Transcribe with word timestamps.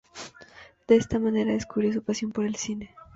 De 0.87 0.95
esta 0.95 1.19
manera 1.19 1.51
descubrió 1.53 1.93
su 1.93 2.01
pasión 2.01 2.31
por 2.31 2.43
el 2.47 2.55
cine. 2.55 2.95